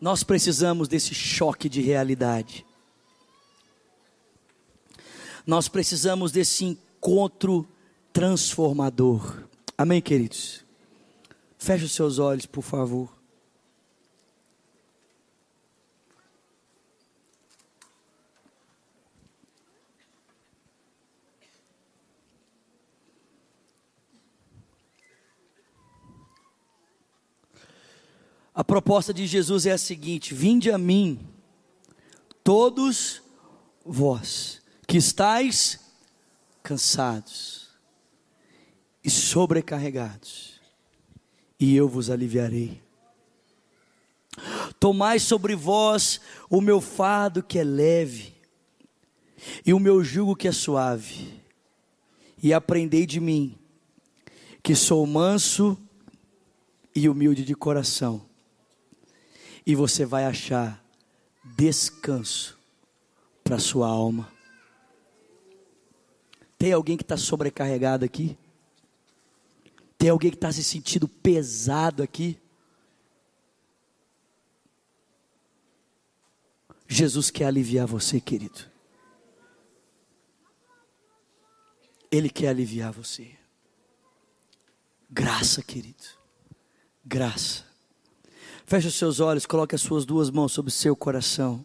[0.01, 2.65] Nós precisamos desse choque de realidade.
[5.47, 7.67] Nós precisamos desse encontro
[8.13, 9.45] transformador.
[9.77, 10.63] Amém, queridos?
[11.59, 13.24] Feche os seus olhos, por favor.
[28.55, 31.19] A proposta de Jesus é a seguinte: Vinde a mim,
[32.45, 33.21] todos
[33.85, 35.81] vós que estáis
[36.63, 37.69] cansados
[39.03, 40.61] e sobrecarregados,
[41.59, 42.81] e eu vos aliviarei.
[44.79, 48.35] Tomai sobre vós o meu fardo que é leve,
[49.67, 51.43] e o meu jugo que é suave,
[52.41, 53.59] e aprendei de mim,
[54.63, 55.77] que sou manso
[56.95, 58.34] e humilde de coração
[59.67, 60.83] e você vai achar
[61.57, 62.59] descanso
[63.43, 64.33] para sua alma.
[66.59, 68.39] Tem alguém que está sobrecarregado aqui?
[69.99, 72.39] Tem alguém que está se sentindo pesado aqui?
[76.87, 78.71] Jesus quer aliviar você, querido.
[82.11, 83.37] Ele quer aliviar você.
[85.11, 86.05] Graça, querido.
[87.05, 87.74] Graça.
[88.67, 91.65] Feche os seus olhos, coloque as suas duas mãos sobre o seu coração.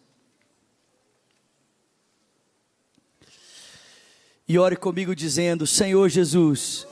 [4.47, 6.85] E ore comigo dizendo: Senhor Jesus,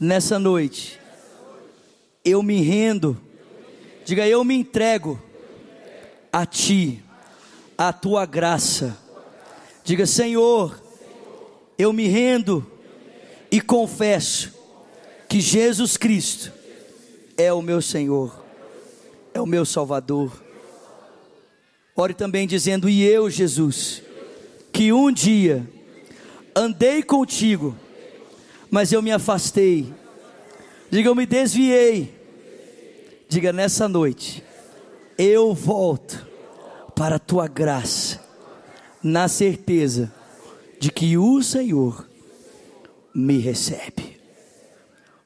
[0.00, 0.98] nessa noite,
[2.24, 3.20] eu me rendo,
[4.04, 5.22] diga eu me entrego
[6.32, 7.00] a Ti,
[7.78, 8.98] a Tua graça.
[9.84, 10.82] Diga, Senhor,
[11.78, 12.66] eu me rendo
[13.52, 14.52] e confesso
[15.28, 16.52] que Jesus Cristo
[17.36, 18.45] é o meu Senhor
[19.36, 20.32] é o meu Salvador.
[21.94, 24.02] Ore também dizendo: E eu, Jesus,
[24.72, 25.68] que um dia
[26.54, 27.76] andei contigo,
[28.70, 29.92] mas eu me afastei.
[30.90, 32.14] Diga, eu me desviei.
[33.28, 34.42] Diga, nessa noite,
[35.18, 36.26] eu volto
[36.94, 38.20] para a tua graça,
[39.02, 40.12] na certeza
[40.78, 42.08] de que o Senhor
[43.14, 44.16] me recebe.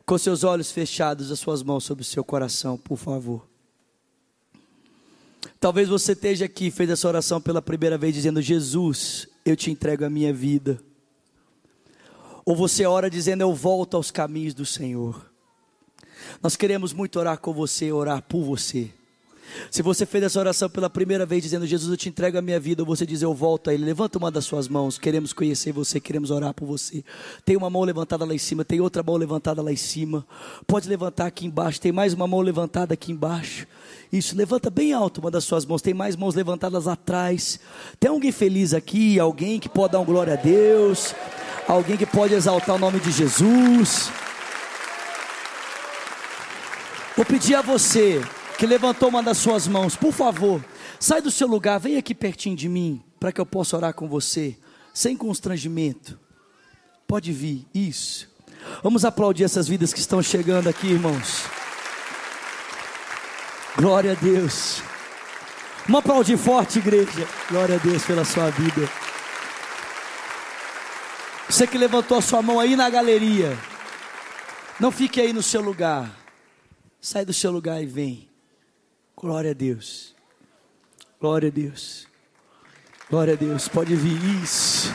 [0.07, 3.50] Com seus olhos fechados, as suas mãos sobre o seu coração, por favor.
[5.59, 10.05] Talvez você esteja aqui, fez essa oração pela primeira vez, dizendo: Jesus, eu te entrego
[10.05, 10.81] a minha vida.
[12.45, 15.31] Ou você ora dizendo: Eu volto aos caminhos do Senhor.
[16.43, 18.91] Nós queremos muito orar com você, orar por você.
[19.71, 22.59] Se você fez essa oração pela primeira vez, dizendo, Jesus, eu te entrego a minha
[22.59, 25.73] vida, ou você diz, eu volto a Ele, levanta uma das suas mãos, queremos conhecer
[25.73, 27.05] você, queremos orar por você.
[27.45, 30.27] Tem uma mão levantada lá em cima, tem outra mão levantada lá em cima.
[30.67, 33.67] Pode levantar aqui embaixo, tem mais uma mão levantada aqui embaixo.
[34.13, 37.61] Isso, levanta bem alto uma das suas mãos, tem mais mãos levantadas atrás.
[37.99, 41.15] Tem alguém feliz aqui, alguém que pode dar glória a Deus,
[41.69, 44.11] alguém que pode exaltar o nome de Jesus.
[47.17, 48.21] Vou pedir a você
[48.61, 50.63] que levantou uma das suas mãos, por favor,
[50.99, 54.07] sai do seu lugar, vem aqui pertinho de mim, para que eu possa orar com
[54.07, 54.55] você,
[54.93, 56.21] sem constrangimento.
[57.07, 58.29] Pode vir, isso.
[58.83, 61.45] Vamos aplaudir essas vidas que estão chegando aqui, irmãos.
[63.79, 64.83] Glória a Deus.
[65.87, 67.27] Vamos aplaudir forte, igreja.
[67.49, 68.87] Glória a Deus pela sua vida.
[71.49, 73.59] Você que levantou a sua mão aí na galeria,
[74.79, 76.15] não fique aí no seu lugar.
[77.01, 78.30] Sai do seu lugar e vem.
[79.21, 80.15] Glória a Deus.
[81.21, 82.09] Glória a Deus.
[83.11, 83.69] Glória a Deus.
[83.69, 84.95] Pode vir isso.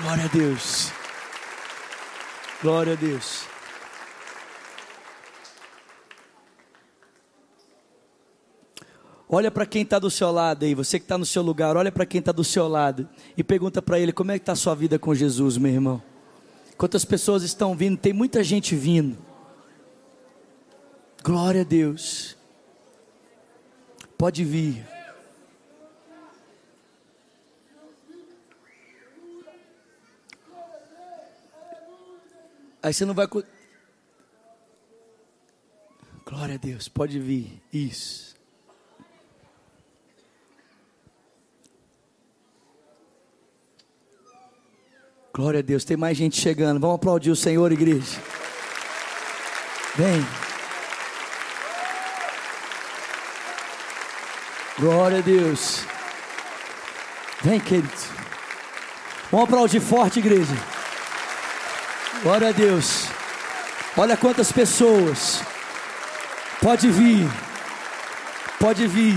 [0.00, 0.90] Glória a Deus.
[2.62, 3.44] Glória a Deus.
[9.28, 11.92] Olha para quem está do seu lado aí, você que está no seu lugar, olha
[11.92, 13.06] para quem está do seu lado
[13.36, 16.02] e pergunta para ele como é que está a sua vida com Jesus, meu irmão.
[16.78, 17.98] Quantas pessoas estão vindo?
[17.98, 19.23] Tem muita gente vindo.
[21.24, 22.36] Glória a Deus.
[24.18, 24.86] Pode vir.
[32.82, 33.26] Aí você não vai.
[36.26, 37.58] Glória a Deus, pode vir.
[37.72, 38.36] Isso.
[45.32, 46.78] Glória a Deus, tem mais gente chegando.
[46.78, 48.20] Vamos aplaudir o Senhor, igreja.
[49.96, 50.43] Vem.
[54.78, 55.84] Glória a Deus.
[57.42, 57.88] Vem, querido.
[59.30, 60.54] Vamos aplaudir forte, igreja.
[62.22, 63.04] Glória a Deus.
[63.96, 65.42] Olha quantas pessoas.
[66.60, 67.28] Pode vir.
[68.58, 69.14] Pode vir.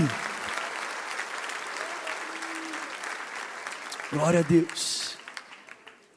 [4.12, 5.16] Glória a Deus.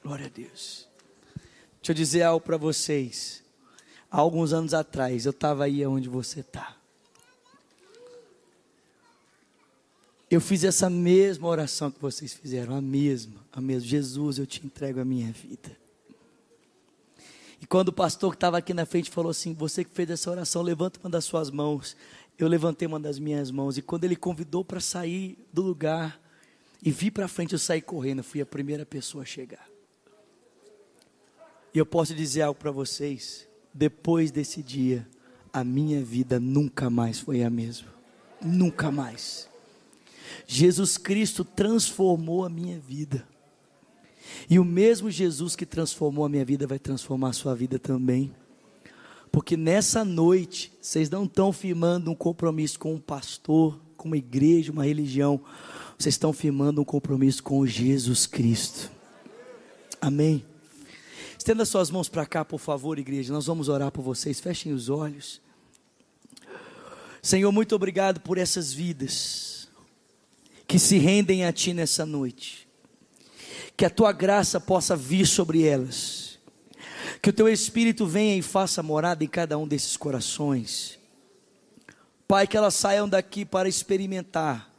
[0.04, 0.88] Glória a Deus.
[1.82, 3.44] Deixa eu dizer algo para vocês.
[4.12, 6.81] Há alguns anos atrás, eu estava aí onde você está.
[10.32, 13.86] Eu fiz essa mesma oração que vocês fizeram, a mesma, a mesma.
[13.86, 15.78] Jesus, eu te entrego a minha vida.
[17.60, 20.32] E quando o pastor que estava aqui na frente falou assim: Você que fez essa
[20.32, 21.98] oração, levanta uma das suas mãos.
[22.40, 23.78] Eu levantei uma das minhas mãos.
[23.78, 26.18] E quando ele convidou para sair do lugar
[26.82, 28.20] e vir para frente, eu saí correndo.
[28.20, 29.68] Eu fui a primeira pessoa a chegar.
[31.74, 35.06] E eu posso dizer algo para vocês: depois desse dia,
[35.52, 37.90] a minha vida nunca mais foi a mesma.
[38.42, 39.51] Nunca mais.
[40.48, 43.28] Jesus Cristo transformou a minha vida.
[44.50, 48.32] E o mesmo Jesus que transformou a minha vida vai transformar a sua vida também.
[49.32, 54.72] Porque nessa noite, vocês não estão firmando um compromisso com um pastor, com uma igreja,
[54.72, 55.40] uma religião.
[55.98, 58.92] Vocês estão firmando um compromisso com Jesus Cristo.
[60.02, 60.44] Amém.
[61.38, 63.34] Estenda suas mãos para cá, por favor, igreja.
[63.34, 64.40] Nós vamos orar por vocês.
[64.40, 65.42] Fechem os olhos.
[67.22, 69.51] Senhor, muito obrigado por essas vidas
[70.72, 72.66] que se rendem a Ti nessa noite.
[73.76, 76.40] Que a Tua graça possa vir sobre elas.
[77.22, 80.98] Que o Teu Espírito venha e faça morada em cada um desses corações.
[82.26, 84.72] Pai, que elas saiam daqui para experimentar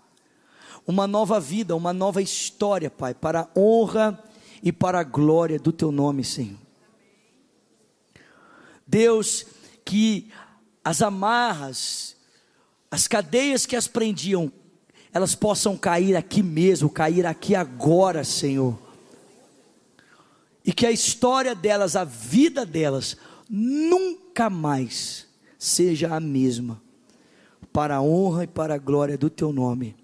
[0.86, 4.18] uma nova vida, uma nova história, Pai, para a honra
[4.62, 6.57] e para a glória do Teu nome, Senhor.
[8.86, 9.45] Deus,
[9.84, 10.32] que
[10.82, 12.16] as amarras,
[12.90, 14.51] as cadeias que as prendiam,
[15.12, 18.78] elas possam cair aqui mesmo, cair aqui agora, Senhor.
[20.64, 23.16] E que a história delas, a vida delas,
[23.48, 25.26] nunca mais
[25.58, 26.80] seja a mesma.
[27.72, 29.96] Para a honra e para a glória do teu nome,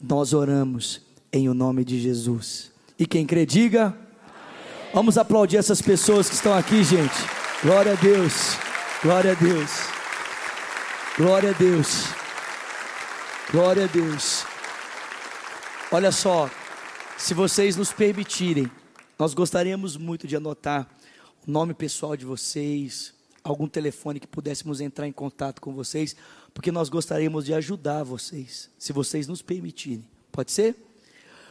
[0.00, 1.02] nós oramos
[1.32, 2.72] em o nome de Jesus.
[2.98, 3.86] E quem crê, diga.
[3.86, 3.98] Amém.
[4.94, 7.14] Vamos aplaudir essas pessoas que estão aqui, gente.
[7.62, 8.56] Glória a Deus.
[9.02, 9.70] Glória a Deus.
[11.16, 12.04] Glória a Deus.
[13.52, 14.55] Glória a Deus.
[15.92, 16.50] Olha só,
[17.16, 18.68] se vocês nos permitirem,
[19.16, 20.90] nós gostaríamos muito de anotar
[21.46, 23.14] o nome pessoal de vocês,
[23.44, 26.16] algum telefone que pudéssemos entrar em contato com vocês,
[26.52, 30.04] porque nós gostaríamos de ajudar vocês, se vocês nos permitirem.
[30.32, 30.74] Pode ser?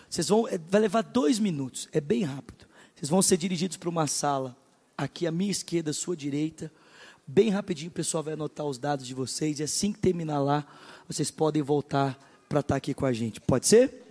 [0.10, 2.66] Vocês vão, é, vai levar dois minutos, é bem rápido.
[2.94, 4.54] Vocês vão ser dirigidos para uma sala,
[4.98, 6.70] aqui à minha esquerda, à sua direita.
[7.26, 10.68] Bem rapidinho o pessoal vai anotar os dados de vocês e assim que terminar lá,
[11.08, 12.20] vocês podem voltar
[12.50, 13.40] para estar aqui com a gente.
[13.40, 14.05] Pode ser?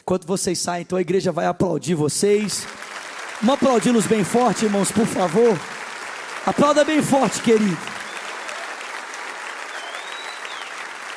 [0.00, 2.66] Enquanto vocês saem, então a igreja vai aplaudir vocês.
[3.40, 5.58] Vamos aplaudi-los bem forte, irmãos, por favor.
[6.46, 7.76] Aplauda bem forte, querido.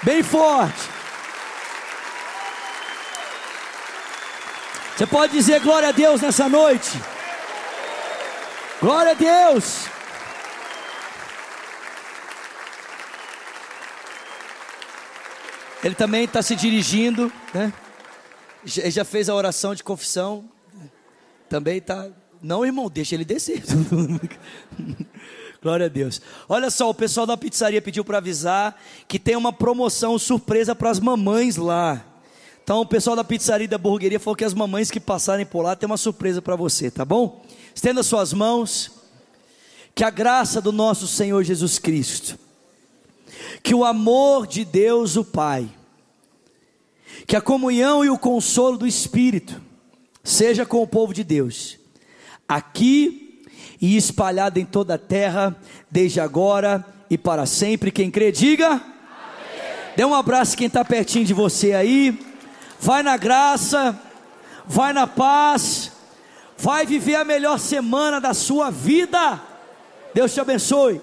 [0.04, 0.90] Bem forte.
[4.96, 6.92] Você pode dizer glória a Deus nessa noite.
[8.80, 9.86] Glória a Deus.
[15.84, 17.74] Ele também está se dirigindo, né?
[18.66, 20.46] Já fez a oração de confissão.
[21.50, 22.10] Também está.
[22.42, 23.64] Não, irmão, deixa ele descer.
[25.62, 26.20] Glória a Deus.
[26.50, 30.90] Olha só, o pessoal da pizzaria pediu para avisar que tem uma promoção surpresa para
[30.90, 32.04] as mamães lá.
[32.64, 35.76] Então, o pessoal da pizzaria da burgueria falou que as mamães que passarem por lá
[35.76, 37.44] tem uma surpresa para você, tá bom?
[37.76, 38.92] Estenda suas mãos.
[39.94, 42.40] Que a graça do nosso Senhor Jesus Cristo,
[43.62, 45.70] que o amor de Deus, o Pai,
[47.26, 49.62] que a comunhão e o consolo do Espírito
[50.24, 51.78] seja com o povo de Deus,
[52.48, 53.44] aqui
[53.82, 55.56] e espalhado em toda a terra,
[55.90, 57.92] desde agora e para sempre.
[57.92, 58.68] Quem crê, diga.
[58.70, 58.84] Amém.
[59.96, 62.18] Dê um abraço quem está pertinho de você aí.
[62.80, 64.00] Vai na graça,
[64.66, 65.92] vai na paz,
[66.58, 69.42] vai viver a melhor semana da sua vida.
[70.14, 71.02] Deus te abençoe.